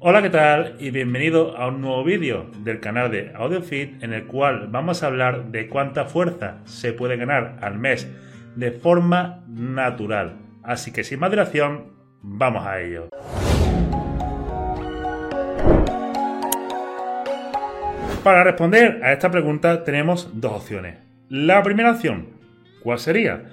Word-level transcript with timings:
Hola, 0.00 0.22
¿qué 0.22 0.30
tal? 0.30 0.76
Y 0.78 0.92
bienvenido 0.92 1.56
a 1.56 1.66
un 1.66 1.80
nuevo 1.80 2.04
vídeo 2.04 2.48
del 2.58 2.78
canal 2.78 3.10
de 3.10 3.32
AudioFit 3.34 4.00
en 4.00 4.12
el 4.12 4.26
cual 4.26 4.68
vamos 4.68 5.02
a 5.02 5.08
hablar 5.08 5.46
de 5.46 5.68
cuánta 5.68 6.04
fuerza 6.04 6.58
se 6.66 6.92
puede 6.92 7.16
ganar 7.16 7.58
al 7.62 7.80
mes 7.80 8.08
de 8.54 8.70
forma 8.70 9.42
natural. 9.48 10.36
Así 10.62 10.92
que 10.92 11.02
sin 11.02 11.18
más 11.18 11.32
dilación, 11.32 11.94
vamos 12.22 12.64
a 12.64 12.80
ello. 12.80 13.08
Para 18.22 18.44
responder 18.44 19.00
a 19.02 19.12
esta 19.12 19.32
pregunta 19.32 19.82
tenemos 19.82 20.30
dos 20.40 20.52
opciones. 20.52 20.98
La 21.28 21.60
primera 21.64 21.90
opción, 21.90 22.28
¿cuál 22.84 23.00
sería? 23.00 23.46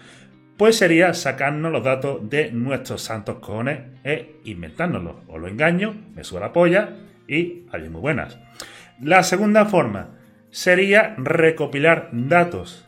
Pues 0.57 0.77
sería 0.77 1.13
sacarnos 1.13 1.71
los 1.71 1.83
datos 1.83 2.29
de 2.29 2.51
nuestros 2.51 3.01
santos 3.01 3.39
cojones 3.39 3.79
e 4.05 4.37
inventárnoslos. 4.45 5.17
O 5.27 5.37
lo 5.37 5.47
engaño, 5.47 5.95
me 6.15 6.23
subo 6.23 6.39
la 6.39 6.53
polla 6.53 6.95
y 7.27 7.65
allí 7.71 7.89
muy 7.89 8.01
buenas. 8.01 8.39
La 9.01 9.23
segunda 9.23 9.65
forma 9.65 10.11
sería 10.51 11.15
recopilar 11.17 12.09
datos 12.13 12.87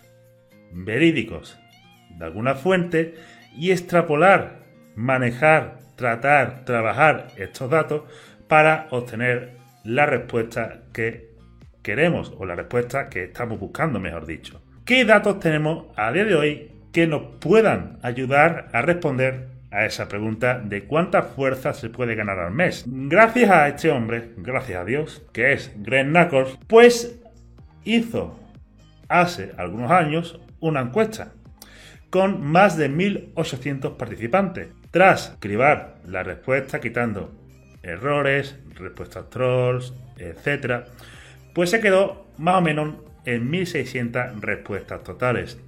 verídicos 0.71 1.59
de 2.17 2.23
alguna 2.23 2.55
fuente 2.55 3.15
y 3.57 3.71
extrapolar, 3.71 4.59
manejar, 4.95 5.79
tratar, 5.97 6.63
trabajar 6.63 7.27
estos 7.35 7.69
datos 7.69 8.03
para 8.47 8.87
obtener 8.91 9.57
la 9.83 10.05
respuesta 10.05 10.83
que 10.93 11.31
queremos 11.81 12.33
o 12.37 12.45
la 12.45 12.55
respuesta 12.55 13.09
que 13.09 13.25
estamos 13.25 13.59
buscando, 13.59 13.99
mejor 13.99 14.25
dicho. 14.25 14.61
¿Qué 14.85 15.03
datos 15.03 15.41
tenemos 15.41 15.87
a 15.97 16.13
día 16.13 16.23
de 16.23 16.35
hoy 16.35 16.76
que 16.97 17.05
nos 17.05 17.21
puedan 17.39 17.99
ayudar 18.01 18.69
a 18.73 18.81
responder 18.81 19.49
a 19.69 19.85
esa 19.85 20.07
pregunta 20.07 20.57
de 20.57 20.85
cuánta 20.85 21.21
fuerza 21.21 21.75
se 21.75 21.91
puede 21.91 22.15
ganar 22.15 22.39
al 22.39 22.51
mes. 22.51 22.85
Gracias 22.87 23.51
a 23.51 23.67
este 23.67 23.91
hombre, 23.91 24.31
gracias 24.37 24.81
a 24.81 24.83
Dios, 24.83 25.21
que 25.31 25.53
es 25.53 25.71
Greg 25.75 26.07
Knuckles, 26.07 26.57
pues 26.65 27.19
hizo 27.83 28.39
hace 29.09 29.51
algunos 29.59 29.91
años 29.91 30.39
una 30.59 30.81
encuesta 30.81 31.33
con 32.09 32.41
más 32.41 32.77
de 32.77 32.89
1.800 32.89 33.95
participantes. 33.95 34.69
Tras 34.89 35.37
cribar 35.39 35.97
la 36.07 36.23
respuesta, 36.23 36.79
quitando 36.79 37.31
errores, 37.83 38.57
respuestas 38.73 39.29
trolls, 39.29 39.93
etc., 40.17 40.87
pues 41.53 41.69
se 41.69 41.79
quedó 41.79 42.25
más 42.39 42.55
o 42.55 42.61
menos 42.61 42.95
en 43.25 43.51
1.600 43.51 44.39
respuestas 44.39 45.03
totales. 45.03 45.59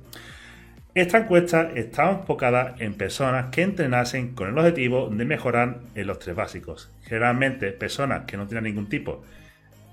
Esta 0.96 1.20
encuesta 1.20 1.70
está 1.76 2.10
enfocada 2.10 2.74
en 2.80 2.96
personas 2.96 3.52
que 3.52 3.62
entrenasen 3.62 4.34
con 4.34 4.50
el 4.50 4.58
objetivo 4.58 5.08
de 5.10 5.24
mejorar 5.24 5.82
en 5.94 6.08
los 6.08 6.18
tres 6.18 6.36
básicos. 6.36 6.92
Generalmente 7.04 7.72
personas 7.72 8.26
que 8.26 8.38
no 8.38 8.48
tienen 8.48 8.64
ningún 8.64 8.90
tipo 8.90 9.24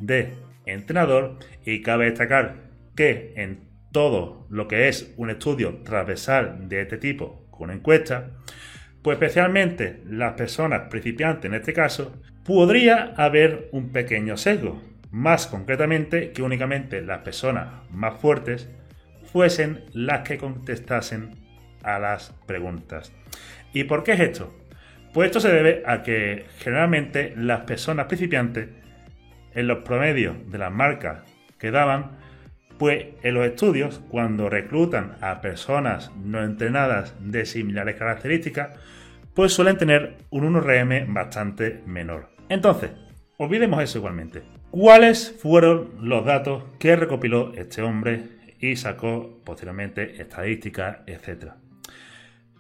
de 0.01 0.33
entrenador 0.65 1.39
y 1.67 1.83
cabe 1.83 2.07
destacar 2.07 2.57
que 2.97 3.35
en 3.37 3.61
todo 3.93 4.47
lo 4.49 4.69
que 4.69 4.89
es 4.89 5.13
un 5.19 5.29
estudio 5.29 5.77
transversal 5.85 6.67
de 6.67 6.81
este 6.81 6.97
tipo 6.97 7.47
con 7.51 7.71
encuesta, 7.71 8.31
pues 9.03 9.17
especialmente 9.17 10.01
las 10.09 10.33
personas 10.33 10.89
principiantes 10.89 11.45
en 11.45 11.55
este 11.55 11.75
caso, 11.75 12.21
podría 12.43 13.13
haber 13.17 13.69
un 13.73 13.91
pequeño 13.91 14.39
sesgo, 14.39 14.83
más 15.11 15.47
concretamente 15.47 16.33
que 16.33 16.43
únicamente 16.43 17.03
las 17.03 17.19
personas 17.19 17.69
más 17.91 18.19
fuertes 18.19 18.71
fuesen 19.37 19.85
las 19.93 20.27
que 20.27 20.39
contestasen 20.39 21.35
a 21.83 21.99
las 21.99 22.33
preguntas. 22.47 23.13
¿Y 23.75 23.85
por 23.85 24.03
qué 24.03 24.13
es 24.13 24.21
esto? 24.21 24.55
Pues 25.13 25.27
esto 25.27 25.41
se 25.41 25.53
debe 25.53 25.83
a 25.85 26.03
que 26.03 26.47
generalmente 26.61 27.35
las 27.37 27.61
personas 27.61 28.07
principiantes 28.07 28.71
en 29.53 29.67
los 29.67 29.81
promedios 29.81 30.37
de 30.51 30.57
las 30.57 30.73
marcas 30.73 31.19
que 31.59 31.71
daban, 31.71 32.13
pues 32.79 33.09
en 33.23 33.35
los 33.35 33.45
estudios, 33.45 34.01
cuando 34.09 34.49
reclutan 34.49 35.19
a 35.21 35.43
personas 35.43 36.11
no 36.17 36.43
entrenadas 36.43 37.15
de 37.21 37.45
similares 37.45 37.97
características, 37.97 38.71
pues 39.35 39.53
suelen 39.53 39.77
tener 39.77 40.17
un 40.31 40.51
1RM 40.55 41.13
bastante 41.13 41.83
menor. 41.85 42.31
Entonces, 42.49 42.91
olvidemos 43.37 43.83
eso 43.83 43.99
igualmente. 43.99 44.45
¿Cuáles 44.71 45.31
fueron 45.43 45.91
los 46.01 46.25
datos 46.25 46.65
que 46.79 46.97
recopiló 46.97 47.53
este 47.55 47.83
hombre 47.83 48.36
y 48.61 48.77
sacó 48.77 49.41
posteriormente 49.45 50.21
estadísticas, 50.21 50.99
etc. 51.07 51.53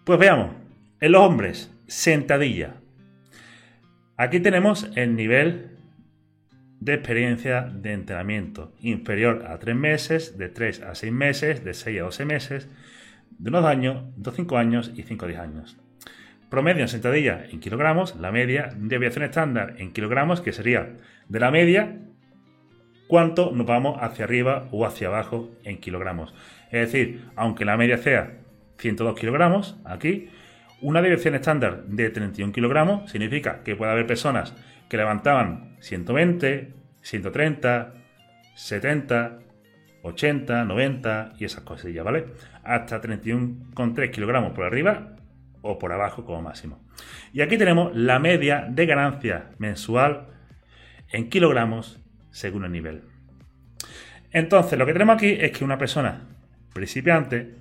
Pues 0.04 0.18
veamos, 0.18 0.50
en 1.00 1.12
los 1.12 1.22
hombres, 1.22 1.72
sentadilla. 1.86 2.74
Aquí 4.16 4.40
tenemos 4.40 4.90
el 4.94 5.14
nivel 5.14 5.76
de 6.80 6.94
experiencia 6.94 7.62
de 7.62 7.92
entrenamiento 7.92 8.72
inferior 8.80 9.46
a 9.48 9.58
3 9.58 9.74
meses, 9.74 10.38
de 10.38 10.48
3 10.48 10.82
a 10.82 10.94
6 10.94 11.12
meses, 11.12 11.64
de 11.64 11.74
6 11.74 12.00
a 12.00 12.04
12 12.04 12.24
meses, 12.24 12.68
de 13.38 13.50
unos 13.50 13.64
años, 13.64 14.04
2 14.16 14.32
a 14.32 14.36
5 14.36 14.58
años 14.58 14.92
y 14.94 15.02
5 15.02 15.24
a 15.24 15.28
10 15.28 15.40
años. 15.40 15.76
Promedio 16.48 16.82
en 16.82 16.88
sentadilla 16.88 17.44
en 17.50 17.60
kilogramos, 17.60 18.16
la 18.16 18.30
media, 18.30 18.72
deviación 18.76 19.24
estándar 19.24 19.74
en 19.78 19.92
kilogramos, 19.92 20.40
que 20.40 20.52
sería 20.52 20.96
de 21.28 21.40
la 21.40 21.50
media 21.50 21.98
cuánto 23.06 23.52
nos 23.52 23.66
vamos 23.66 23.98
hacia 24.00 24.24
arriba 24.24 24.68
o 24.70 24.86
hacia 24.86 25.08
abajo 25.08 25.50
en 25.64 25.78
kilogramos. 25.78 26.34
Es 26.70 26.92
decir, 26.92 27.24
aunque 27.36 27.64
la 27.64 27.76
media 27.76 27.98
sea 27.98 28.38
102 28.78 29.18
kilogramos, 29.18 29.76
aquí, 29.84 30.28
una 30.80 31.00
dirección 31.00 31.34
estándar 31.34 31.84
de 31.84 32.10
31 32.10 32.52
kilogramos 32.52 33.10
significa 33.10 33.62
que 33.62 33.76
puede 33.76 33.92
haber 33.92 34.06
personas 34.06 34.54
que 34.88 34.96
levantaban 34.96 35.76
120, 35.80 36.72
130, 37.00 37.94
70, 38.54 39.38
80, 40.02 40.64
90 40.64 41.32
y 41.38 41.44
esas 41.44 41.62
cosillas, 41.62 42.04
¿vale? 42.04 42.26
Hasta 42.62 43.00
31,3 43.00 44.10
kilogramos 44.10 44.52
por 44.52 44.64
arriba 44.64 45.16
o 45.62 45.78
por 45.78 45.92
abajo 45.92 46.24
como 46.24 46.42
máximo. 46.42 46.84
Y 47.32 47.40
aquí 47.40 47.58
tenemos 47.58 47.94
la 47.94 48.18
media 48.18 48.66
de 48.68 48.86
ganancia 48.86 49.50
mensual 49.58 50.28
en 51.10 51.28
kilogramos 51.28 52.00
según 52.36 52.66
el 52.66 52.72
nivel. 52.72 53.00
Entonces, 54.30 54.78
lo 54.78 54.84
que 54.84 54.92
tenemos 54.92 55.16
aquí 55.16 55.38
es 55.40 55.52
que 55.52 55.64
una 55.64 55.78
persona 55.78 56.20
principiante 56.74 57.54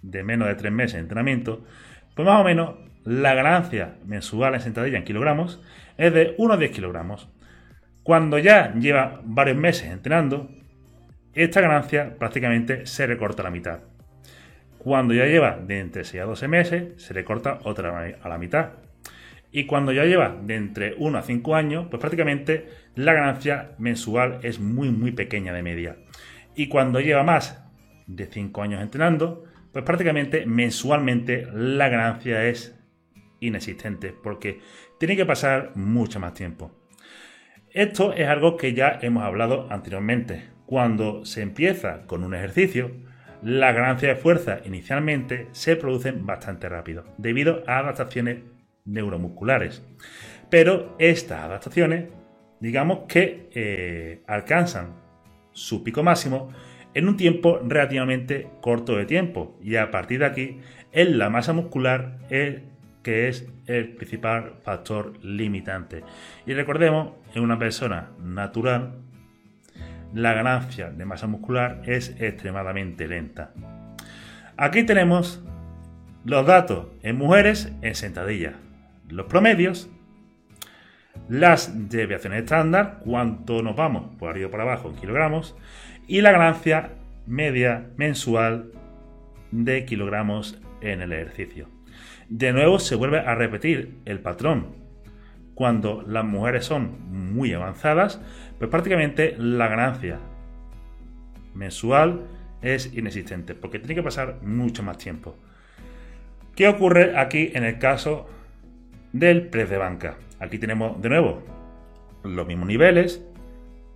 de 0.00 0.24
menos 0.24 0.48
de 0.48 0.54
3 0.54 0.72
meses 0.72 0.94
de 0.94 1.00
entrenamiento, 1.00 1.66
pues 2.14 2.26
más 2.26 2.40
o 2.40 2.44
menos 2.44 2.76
la 3.04 3.34
ganancia 3.34 3.96
mensual 4.06 4.54
en 4.54 4.60
sentadilla 4.60 4.96
en 4.96 5.04
kilogramos 5.04 5.62
es 5.98 6.14
de 6.14 6.34
unos 6.38 6.58
10 6.58 6.70
kilogramos. 6.70 7.28
Cuando 8.02 8.38
ya 8.38 8.72
lleva 8.74 9.20
varios 9.24 9.58
meses 9.58 9.90
entrenando, 9.90 10.48
esta 11.34 11.60
ganancia 11.60 12.16
prácticamente 12.18 12.86
se 12.86 13.06
recorta 13.06 13.42
a 13.42 13.44
la 13.44 13.50
mitad. 13.50 13.80
Cuando 14.78 15.12
ya 15.12 15.26
lleva 15.26 15.58
de 15.58 15.80
entre 15.80 16.04
6 16.04 16.22
a 16.22 16.26
12 16.26 16.48
meses, 16.48 17.02
se 17.02 17.12
recorta 17.12 17.58
otra 17.64 18.14
a 18.22 18.28
la 18.28 18.38
mitad. 18.38 18.70
Y 19.50 19.64
cuando 19.64 19.92
ya 19.92 20.04
lleva 20.04 20.36
de 20.42 20.56
entre 20.56 20.94
1 20.98 21.18
a 21.18 21.22
5 21.22 21.54
años, 21.54 21.86
pues 21.90 22.00
prácticamente 22.00 22.68
la 22.94 23.14
ganancia 23.14 23.72
mensual 23.78 24.40
es 24.42 24.60
muy 24.60 24.90
muy 24.90 25.12
pequeña 25.12 25.52
de 25.52 25.62
media. 25.62 25.96
Y 26.54 26.68
cuando 26.68 27.00
lleva 27.00 27.22
más 27.22 27.64
de 28.06 28.26
5 28.26 28.62
años 28.62 28.82
entrenando, 28.82 29.44
pues 29.72 29.84
prácticamente 29.84 30.44
mensualmente 30.46 31.46
la 31.52 31.88
ganancia 31.88 32.44
es 32.46 32.78
inexistente 33.40 34.12
porque 34.12 34.60
tiene 34.98 35.16
que 35.16 35.26
pasar 35.26 35.72
mucho 35.76 36.20
más 36.20 36.34
tiempo. 36.34 36.72
Esto 37.70 38.12
es 38.12 38.26
algo 38.26 38.56
que 38.56 38.74
ya 38.74 38.98
hemos 39.02 39.24
hablado 39.24 39.68
anteriormente. 39.70 40.48
Cuando 40.66 41.24
se 41.24 41.42
empieza 41.42 42.06
con 42.06 42.24
un 42.24 42.34
ejercicio, 42.34 42.90
la 43.42 43.72
ganancia 43.72 44.08
de 44.08 44.16
fuerza 44.16 44.60
inicialmente 44.64 45.48
se 45.52 45.76
producen 45.76 46.26
bastante 46.26 46.68
rápido, 46.68 47.04
debido 47.18 47.62
a 47.66 47.78
adaptaciones 47.78 48.38
neuromusculares. 48.88 49.82
Pero 50.50 50.96
estas 50.98 51.44
adaptaciones, 51.44 52.06
digamos 52.60 53.00
que 53.08 53.48
eh, 53.52 54.22
alcanzan 54.26 54.94
su 55.52 55.84
pico 55.84 56.02
máximo 56.02 56.50
en 56.94 57.08
un 57.08 57.16
tiempo 57.16 57.60
relativamente 57.62 58.48
corto 58.60 58.96
de 58.96 59.04
tiempo. 59.04 59.58
Y 59.62 59.76
a 59.76 59.90
partir 59.90 60.20
de 60.20 60.26
aquí 60.26 60.60
es 60.92 61.08
la 61.10 61.30
masa 61.30 61.52
muscular 61.52 62.18
el 62.30 62.64
que 63.02 63.28
es 63.28 63.48
el 63.66 63.90
principal 63.94 64.54
factor 64.62 65.12
limitante. 65.22 66.02
Y 66.46 66.54
recordemos, 66.54 67.12
en 67.34 67.42
una 67.42 67.58
persona 67.58 68.10
natural, 68.22 68.96
la 70.12 70.32
ganancia 70.32 70.90
de 70.90 71.04
masa 71.04 71.26
muscular 71.26 71.82
es 71.84 72.14
extremadamente 72.18 73.06
lenta. 73.06 73.52
Aquí 74.56 74.82
tenemos 74.82 75.42
los 76.24 76.46
datos 76.46 76.88
en 77.02 77.16
mujeres 77.16 77.72
en 77.82 77.94
sentadilla 77.94 78.54
los 79.08 79.26
promedios, 79.26 79.90
las 81.28 81.88
deviaciones 81.88 82.44
estándar, 82.44 83.00
cuánto 83.04 83.62
nos 83.62 83.76
vamos 83.76 84.16
por 84.16 84.30
arriba 84.30 84.48
y 84.48 84.50
por 84.50 84.60
abajo 84.60 84.90
en 84.90 84.96
kilogramos, 84.96 85.56
y 86.06 86.20
la 86.20 86.32
ganancia 86.32 86.92
media 87.26 87.88
mensual 87.96 88.72
de 89.50 89.84
kilogramos 89.84 90.58
en 90.80 91.02
el 91.02 91.12
ejercicio. 91.12 91.68
De 92.28 92.52
nuevo 92.52 92.78
se 92.78 92.94
vuelve 92.94 93.18
a 93.20 93.34
repetir 93.34 93.98
el 94.04 94.20
patrón. 94.20 94.76
cuando 95.54 96.04
las 96.06 96.24
mujeres 96.24 96.66
son 96.66 97.34
muy 97.34 97.52
avanzadas, 97.52 98.20
pues 98.60 98.70
prácticamente 98.70 99.34
la 99.38 99.66
ganancia 99.66 100.20
mensual 101.52 102.28
es 102.62 102.94
inexistente, 102.94 103.56
porque 103.56 103.80
tiene 103.80 103.96
que 103.96 104.04
pasar 104.04 104.36
mucho 104.42 104.84
más 104.84 104.98
tiempo. 104.98 105.34
¿Qué 106.54 106.68
ocurre 106.68 107.18
aquí 107.18 107.50
en 107.54 107.64
el 107.64 107.80
caso 107.80 108.28
del 109.12 109.48
precio 109.48 109.72
de 109.72 109.78
banca? 109.78 110.16
Aquí 110.40 110.58
tenemos 110.58 111.00
de 111.00 111.08
nuevo 111.08 111.42
los 112.24 112.46
mismos 112.46 112.68
niveles, 112.68 113.24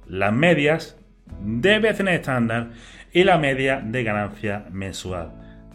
las 0.06 0.32
medias, 0.32 0.97
deviaciones 1.41 2.20
estándar 2.20 2.70
y 3.12 3.25
la 3.25 3.38
media 3.38 3.81
de 3.81 4.05
ganancia 4.05 4.64
mensual. 4.70 5.32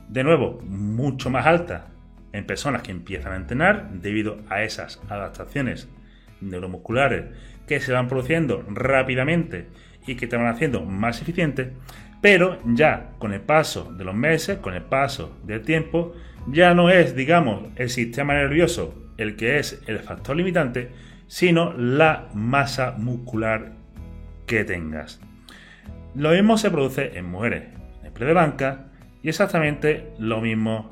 De 0.10 0.24
nuevo, 0.24 0.60
mucho 0.64 1.30
más 1.30 1.46
alta 1.46 1.88
en 2.34 2.46
personas 2.46 2.82
que 2.82 2.92
empiezan 2.92 3.34
a 3.34 3.38
entrenar 3.38 3.90
debido 3.92 4.38
a 4.50 4.64
esas 4.64 5.02
adaptaciones 5.10 5.90
neuromusculares 6.42 7.26
que 7.68 7.80
se 7.80 7.94
van 7.94 8.08
produciendo 8.08 8.64
rápidamente 8.70 9.68
y 10.06 10.16
que 10.16 10.28
te 10.28 10.38
van 10.38 10.48
haciendo 10.48 10.84
más 10.84 11.22
eficiente, 11.22 11.74
pero 12.22 12.60
ya 12.66 13.12
con 13.20 13.34
el 13.34 13.42
paso 13.42 13.92
de 13.94 14.06
los 14.06 14.16
meses, 14.16 14.60
con 14.60 14.74
el 14.74 14.84
paso 14.84 15.38
del 15.44 15.62
tiempo, 15.62 16.14
ya 16.48 16.74
no 16.74 16.90
es, 16.90 17.16
digamos, 17.16 17.68
el 17.76 17.90
sistema 17.90 18.34
nervioso 18.34 19.07
el 19.18 19.36
que 19.36 19.60
es 19.60 19.82
el 19.88 20.00
factor 20.00 20.36
limitante, 20.36 20.92
sino 21.28 21.74
la 21.74 22.30
masa 22.34 22.96
muscular 22.98 23.74
que 24.46 24.64
tengas. 24.64 25.20
Lo 26.16 26.32
mismo 26.32 26.58
se 26.58 26.72
produce 26.72 27.18
en 27.18 27.26
mujeres, 27.26 27.64
en 28.00 28.08
el 28.08 28.12
pre 28.12 28.26
de 28.26 28.34
banca, 28.34 28.86
y 29.22 29.30
exactamente 29.30 30.14
lo 30.20 30.42
mismo 30.42 30.90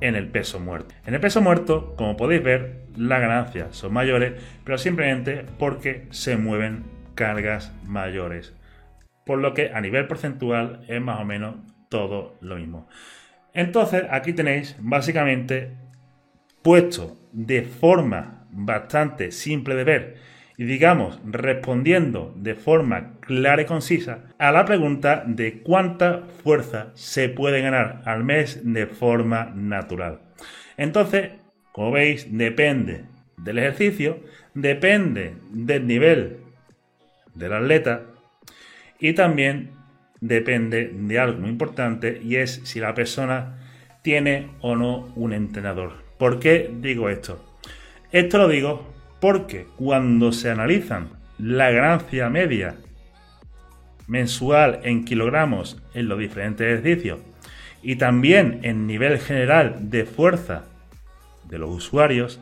en 0.00 0.16
el 0.16 0.28
peso 0.28 0.58
muerto. 0.58 0.94
En 1.06 1.14
el 1.14 1.20
peso 1.20 1.40
muerto, 1.40 1.94
como 1.96 2.16
podéis 2.16 2.42
ver, 2.42 2.82
las 2.96 3.20
ganancias 3.20 3.76
son 3.76 3.92
mayores, 3.92 4.34
pero 4.64 4.78
simplemente 4.78 5.44
porque 5.58 6.06
se 6.10 6.36
mueven 6.36 6.84
cargas 7.14 7.72
mayores. 7.84 8.54
Por 9.24 9.38
lo 9.38 9.54
que 9.54 9.70
a 9.72 9.80
nivel 9.80 10.08
porcentual 10.08 10.84
es 10.88 11.00
más 11.00 11.20
o 11.20 11.24
menos 11.24 11.56
todo 11.88 12.36
lo 12.40 12.56
mismo. 12.56 12.88
Entonces, 13.54 14.04
aquí 14.10 14.32
tenéis 14.32 14.76
básicamente 14.80 15.76
puesto 16.62 17.16
de 17.32 17.62
forma 17.62 18.46
bastante 18.50 19.32
simple 19.32 19.74
de 19.74 19.84
ver 19.84 20.16
y 20.56 20.64
digamos 20.64 21.18
respondiendo 21.24 22.34
de 22.36 22.54
forma 22.54 23.14
clara 23.20 23.62
y 23.62 23.64
concisa 23.64 24.24
a 24.38 24.52
la 24.52 24.64
pregunta 24.64 25.24
de 25.26 25.62
cuánta 25.62 26.22
fuerza 26.42 26.90
se 26.94 27.28
puede 27.28 27.62
ganar 27.62 28.02
al 28.04 28.22
mes 28.24 28.60
de 28.62 28.86
forma 28.86 29.52
natural. 29.54 30.20
Entonces, 30.76 31.30
como 31.72 31.92
veis, 31.92 32.28
depende 32.30 33.06
del 33.38 33.58
ejercicio, 33.58 34.20
depende 34.54 35.34
del 35.50 35.86
nivel 35.86 36.38
del 37.34 37.52
atleta 37.54 38.02
y 39.00 39.14
también 39.14 39.70
depende 40.20 40.92
de 40.94 41.18
algo 41.18 41.40
muy 41.40 41.50
importante 41.50 42.20
y 42.22 42.36
es 42.36 42.60
si 42.64 42.78
la 42.78 42.94
persona 42.94 43.58
tiene 44.02 44.50
o 44.60 44.76
no 44.76 45.12
un 45.16 45.32
entrenador. 45.32 46.01
¿Por 46.22 46.38
qué 46.38 46.70
digo 46.72 47.08
esto? 47.08 47.44
Esto 48.12 48.38
lo 48.38 48.46
digo 48.46 48.94
porque 49.20 49.66
cuando 49.76 50.30
se 50.30 50.52
analizan 50.52 51.08
la 51.36 51.72
ganancia 51.72 52.30
media 52.30 52.76
mensual 54.06 54.78
en 54.84 55.04
kilogramos 55.04 55.82
en 55.94 56.06
los 56.06 56.20
diferentes 56.20 56.64
ejercicios 56.64 57.18
y 57.82 57.96
también 57.96 58.60
en 58.62 58.86
nivel 58.86 59.18
general 59.18 59.90
de 59.90 60.04
fuerza 60.04 60.66
de 61.48 61.58
los 61.58 61.70
usuarios, 61.70 62.40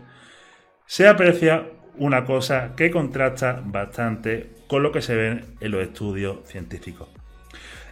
se 0.85 1.09
aprecia 1.09 1.65
una 1.97 2.27
cosa 2.27 2.75
que 2.77 2.91
contrasta 2.91 3.63
bastante 3.65 4.51
con 4.67 4.83
lo 4.83 4.93
que 4.93 5.01
se 5.01 5.17
ve 5.17 5.45
en 5.59 5.71
los 5.71 5.83
estudios 5.83 6.47
científicos. 6.47 7.09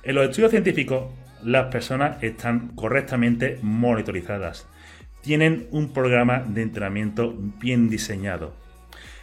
En 0.02 0.16
los 0.16 0.28
estudios 0.28 0.50
científicos, 0.50 1.14
las 1.42 1.72
personas 1.72 2.22
están 2.22 2.74
correctamente 2.74 3.58
monitorizadas, 3.62 4.68
tienen 5.22 5.68
un 5.70 5.92
programa 5.92 6.40
de 6.40 6.62
entrenamiento 6.62 7.34
bien 7.60 7.88
diseñado, 7.88 8.54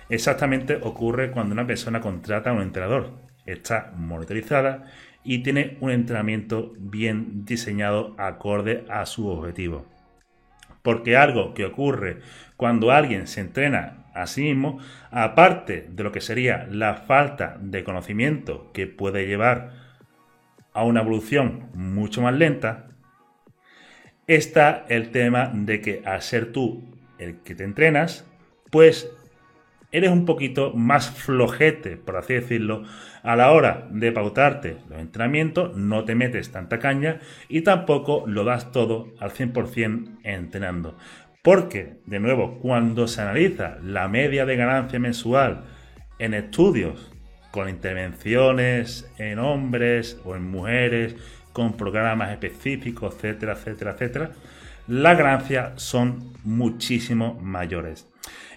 Exactamente 0.09 0.79
ocurre 0.81 1.31
cuando 1.31 1.53
una 1.53 1.65
persona 1.65 1.99
contrata 1.99 2.51
a 2.51 2.53
un 2.53 2.61
entrenador. 2.61 3.11
Está 3.45 3.91
monitorizada 3.95 4.85
y 5.23 5.39
tiene 5.39 5.77
un 5.81 5.91
entrenamiento 5.91 6.73
bien 6.77 7.45
diseñado 7.45 8.15
acorde 8.17 8.85
a 8.89 9.05
su 9.05 9.27
objetivo. 9.27 9.85
Porque 10.83 11.17
algo 11.17 11.55
que 11.55 11.65
ocurre 11.65 12.19
cuando 12.57 12.91
alguien 12.91 13.25
se 13.25 13.41
entrena 13.41 14.05
a 14.13 14.27
sí 14.27 14.43
mismo, 14.43 14.79
aparte 15.09 15.87
de 15.89 16.03
lo 16.03 16.11
que 16.11 16.21
sería 16.21 16.67
la 16.69 16.93
falta 16.93 17.57
de 17.59 17.83
conocimiento 17.83 18.71
que 18.71 18.85
puede 18.85 19.25
llevar 19.25 19.71
a 20.73 20.83
una 20.83 21.01
evolución 21.01 21.69
mucho 21.73 22.21
más 22.21 22.35
lenta, 22.35 22.89
está 24.27 24.85
el 24.89 25.11
tema 25.11 25.51
de 25.53 25.81
que 25.81 26.01
al 26.05 26.21
ser 26.21 26.51
tú 26.51 26.83
el 27.17 27.37
que 27.41 27.55
te 27.55 27.63
entrenas, 27.63 28.25
pues 28.71 29.09
eres 29.91 30.11
un 30.11 30.25
poquito 30.25 30.73
más 30.73 31.09
flojete, 31.09 31.95
por 31.95 32.17
así 32.17 32.33
decirlo, 32.33 32.83
a 33.23 33.35
la 33.35 33.51
hora 33.51 33.87
de 33.91 34.11
pautarte 34.11 34.77
los 34.89 34.99
entrenamientos, 34.99 35.75
no 35.77 36.03
te 36.03 36.15
metes 36.15 36.51
tanta 36.51 36.79
caña 36.79 37.21
y 37.47 37.61
tampoco 37.61 38.25
lo 38.27 38.43
das 38.43 38.71
todo 38.71 39.13
al 39.19 39.31
100% 39.31 40.19
entrenando. 40.23 40.97
Porque, 41.41 42.01
de 42.05 42.19
nuevo, 42.19 42.59
cuando 42.59 43.07
se 43.07 43.21
analiza 43.21 43.77
la 43.83 44.07
media 44.07 44.45
de 44.45 44.57
ganancia 44.57 44.99
mensual 44.99 45.63
en 46.19 46.33
estudios 46.33 47.11
con 47.51 47.69
intervenciones 47.69 49.09
en 49.17 49.39
hombres 49.39 50.19
o 50.25 50.35
en 50.35 50.43
mujeres, 50.43 51.15
con 51.55 51.77
programas 51.77 52.33
específicos, 52.33 53.15
etcétera, 53.15 53.53
etcétera, 53.53 53.91
etcétera, 53.91 54.31
las 54.89 55.17
ganancias 55.17 55.81
son 55.81 56.33
muchísimo 56.43 57.39
mayores. 57.41 58.09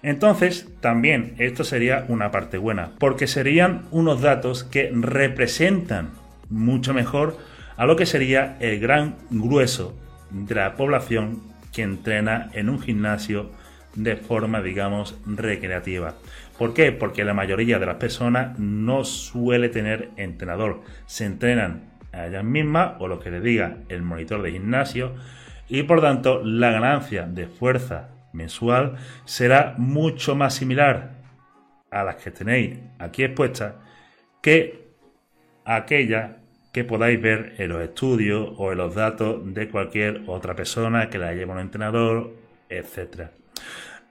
Entonces, 0.02 0.68
también 0.80 1.36
esto 1.38 1.62
sería 1.62 2.06
una 2.08 2.32
parte 2.32 2.58
buena, 2.58 2.90
porque 2.98 3.28
serían 3.28 3.82
unos 3.92 4.20
datos 4.20 4.64
que 4.64 4.90
representan 4.92 6.10
mucho 6.50 6.92
mejor 6.92 7.38
a 7.76 7.86
lo 7.86 7.94
que 7.94 8.04
sería 8.04 8.56
el 8.58 8.80
gran 8.80 9.14
grueso 9.30 9.96
de 10.32 10.56
la 10.56 10.74
población 10.74 11.40
que 11.72 11.82
entrena 11.82 12.50
en 12.52 12.68
un 12.68 12.80
gimnasio 12.80 13.52
de 13.94 14.16
forma, 14.16 14.60
digamos, 14.60 15.16
recreativa. 15.24 16.16
¿Por 16.58 16.74
qué? 16.74 16.90
Porque 16.90 17.22
la 17.22 17.32
mayoría 17.32 17.78
de 17.78 17.86
las 17.86 17.96
personas 17.96 18.58
no 18.58 19.04
suele 19.04 19.68
tener 19.68 20.10
entrenador. 20.16 20.82
Se 21.06 21.26
entrenan 21.26 21.96
a 22.18 22.26
ellas 22.26 22.44
mismas 22.44 22.92
o 22.98 23.08
lo 23.08 23.20
que 23.20 23.30
les 23.30 23.42
diga 23.42 23.78
el 23.88 24.02
monitor 24.02 24.42
de 24.42 24.52
gimnasio 24.52 25.14
y 25.68 25.82
por 25.84 26.00
tanto 26.00 26.42
la 26.42 26.70
ganancia 26.70 27.26
de 27.26 27.46
fuerza 27.46 28.10
mensual 28.32 28.96
será 29.24 29.74
mucho 29.78 30.34
más 30.34 30.54
similar 30.54 31.18
a 31.90 32.04
las 32.04 32.16
que 32.16 32.30
tenéis 32.30 32.78
aquí 32.98 33.24
expuestas 33.24 33.74
que 34.42 34.88
aquella 35.64 36.38
que 36.72 36.84
podáis 36.84 37.20
ver 37.20 37.54
en 37.58 37.70
los 37.70 37.82
estudios 37.82 38.50
o 38.56 38.72
en 38.72 38.78
los 38.78 38.94
datos 38.94 39.54
de 39.54 39.68
cualquier 39.68 40.22
otra 40.26 40.54
persona 40.54 41.08
que 41.08 41.18
la 41.18 41.32
lleve 41.32 41.50
un 41.50 41.58
entrenador, 41.58 42.34
etc. 42.68 43.30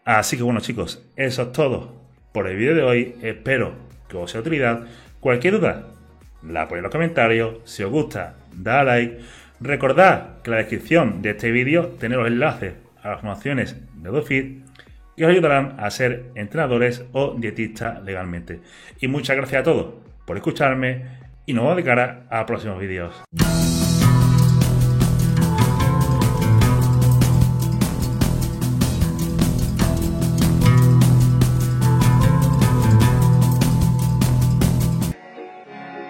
Así 0.04 0.38
que 0.38 0.44
bueno 0.44 0.60
chicos, 0.60 1.04
eso 1.16 1.44
es 1.44 1.52
todo 1.52 1.94
por 2.32 2.48
el 2.48 2.58
vídeo 2.58 2.76
de 2.76 2.84
hoy. 2.84 3.16
Espero 3.22 3.74
que 4.10 4.18
os 4.18 4.32
sea 4.32 4.42
utilidad. 4.42 4.86
Cualquier 5.20 5.60
duda, 5.60 5.88
la 6.44 6.68
ponéis 6.68 6.80
en 6.80 6.84
los 6.84 6.92
comentarios. 6.92 7.56
Si 7.66 7.84
os 7.84 7.92
gusta, 7.92 8.36
da 8.54 8.84
like. 8.84 9.20
Recordad 9.60 10.42
que 10.44 10.50
en 10.50 10.52
la 10.52 10.58
descripción 10.58 11.22
de 11.22 11.32
este 11.32 11.52
vídeo 11.52 11.88
tenéis 12.00 12.20
los 12.20 12.28
enlaces 12.28 12.74
a 13.02 13.10
las 13.10 13.22
formaciones 13.22 13.76
de 13.96 14.10
DoFit 14.10 14.66
que 15.16 15.26
os 15.26 15.32
ayudarán 15.32 15.76
a 15.80 15.90
ser 15.90 16.26
entrenadores 16.36 17.04
o 17.12 17.34
dietistas 17.34 18.04
legalmente. 18.04 18.60
Y 19.02 19.08
muchas 19.08 19.36
gracias 19.36 19.62
a 19.62 19.64
todos 19.64 19.96
por 20.26 20.38
escucharme 20.38 21.06
y 21.48 21.54
nos 21.54 21.64
vemos 21.64 21.78
de 21.78 21.84
cara 21.84 22.28
a 22.30 22.46
próximos 22.46 22.80
vídeos. 22.80 23.24